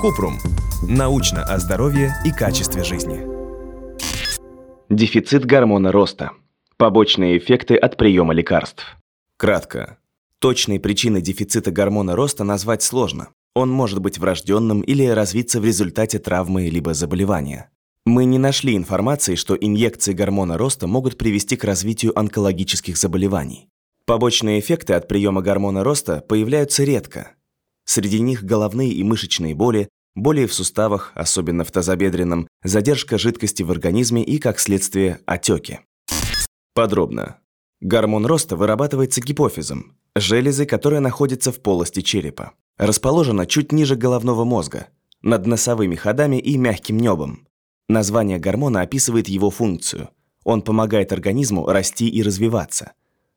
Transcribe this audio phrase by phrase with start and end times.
[0.00, 0.38] Купрум.
[0.88, 3.20] Научно о здоровье и качестве жизни.
[4.88, 6.30] Дефицит гормона роста.
[6.78, 8.84] Побочные эффекты от приема лекарств.
[9.36, 9.98] Кратко.
[10.38, 13.28] Точные причины дефицита гормона роста назвать сложно.
[13.54, 17.70] Он может быть врожденным или развиться в результате травмы либо заболевания.
[18.06, 23.68] Мы не нашли информации, что инъекции гормона роста могут привести к развитию онкологических заболеваний.
[24.06, 27.32] Побочные эффекты от приема гормона роста появляются редко.
[27.92, 33.72] Среди них головные и мышечные боли, боли в суставах, особенно в тазобедренном, задержка жидкости в
[33.72, 35.80] организме и, как следствие, отеки.
[36.72, 37.38] Подробно.
[37.80, 42.52] Гормон роста вырабатывается гипофизом, железой, которая находится в полости черепа.
[42.78, 44.86] Расположена чуть ниже головного мозга,
[45.20, 47.48] над носовыми ходами и мягким небом.
[47.88, 50.10] Название гормона описывает его функцию.
[50.44, 52.92] Он помогает организму расти и развиваться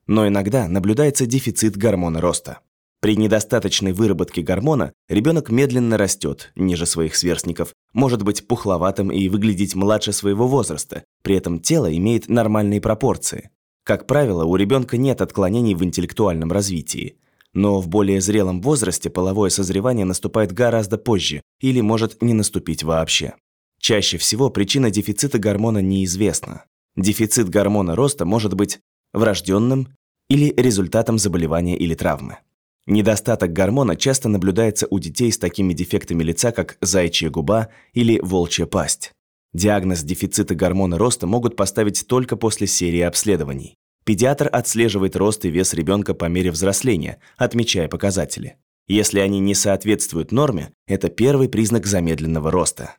[0.07, 2.59] но иногда наблюдается дефицит гормона роста.
[3.03, 9.75] При недостаточной выработке гормона ребенок медленно растет, ниже своих сверстников, может быть пухловатым и выглядеть
[9.75, 13.49] младше своего возраста, при этом тело имеет нормальные пропорции.
[13.83, 17.17] Как правило, у ребенка нет отклонений в интеллектуальном развитии.
[17.53, 23.33] Но в более зрелом возрасте половое созревание наступает гораздо позже или может не наступить вообще.
[23.81, 26.63] Чаще всего причина дефицита гормона неизвестна.
[26.95, 28.79] Дефицит гормона роста может быть
[29.11, 29.89] врожденным
[30.29, 32.37] или результатом заболевания или травмы.
[32.85, 38.65] Недостаток гормона часто наблюдается у детей с такими дефектами лица, как заячья губа или волчья
[38.65, 39.13] пасть.
[39.53, 43.75] Диагноз дефицита гормона роста могут поставить только после серии обследований.
[44.03, 48.57] Педиатр отслеживает рост и вес ребенка по мере взросления, отмечая показатели.
[48.87, 52.97] Если они не соответствуют норме, это первый признак замедленного роста.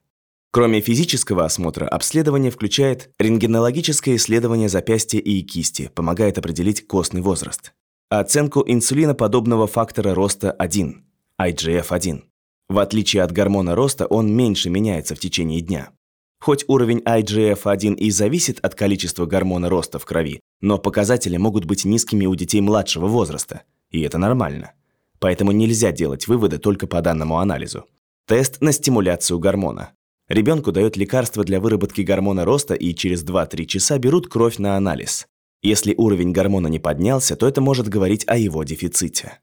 [0.51, 7.75] Кроме физического осмотра, обследование включает рентгенологическое исследование запястья и кисти, помогает определить костный возраст.
[8.21, 11.05] Оценку инсулиноподобного фактора роста 1,
[11.41, 12.23] IGF-1.
[12.69, 15.91] В отличие от гормона роста, он меньше меняется в течение дня.
[16.39, 21.85] Хоть уровень IGF-1 и зависит от количества гормона роста в крови, но показатели могут быть
[21.85, 24.75] низкими у детей младшего возраста, и это нормально.
[25.19, 27.85] Поэтому нельзя делать выводы только по данному анализу.
[28.29, 29.91] Тест на стимуляцию гормона.
[30.29, 35.27] Ребенку дают лекарства для выработки гормона роста и через 2-3 часа берут кровь на анализ.
[35.65, 39.39] Если уровень гормона не поднялся, то это может говорить о его дефиците.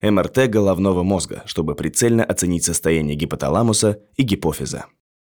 [0.00, 4.86] МРТ головного мозга, чтобы прицельно оценить состояние гипоталамуса и гипофиза.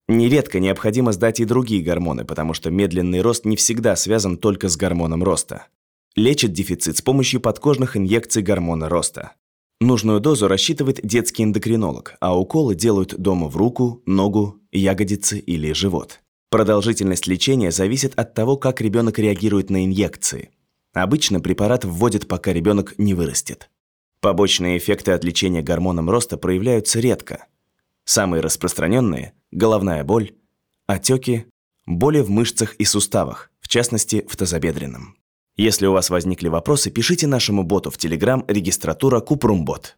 [0.07, 4.77] Нередко необходимо сдать и другие гормоны, потому что медленный рост не всегда связан только с
[4.77, 5.67] гормоном роста.
[6.15, 9.33] Лечат дефицит с помощью подкожных инъекций гормона роста.
[9.81, 16.21] Нужную дозу рассчитывает детский эндокринолог, а уколы делают дома в руку, ногу, ягодицы или живот.
[16.49, 20.51] Продолжительность лечения зависит от того, как ребенок реагирует на инъекции.
[20.93, 23.69] Обычно препарат вводят, пока ребенок не вырастет.
[24.21, 27.47] Побочные эффекты от лечения гормоном роста проявляются редко.
[28.05, 30.31] Самые распространенные– головная боль,
[30.87, 31.45] отеки,
[31.85, 35.17] боли в мышцах и суставах, в частности в тазобедренном.
[35.57, 39.97] Если у вас возникли вопросы, пишите нашему боту в Telegram регистратура Купрумбот.